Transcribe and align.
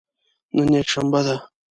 نن 0.55 0.69
یکشنبه 0.79 1.21
ده 1.25 1.35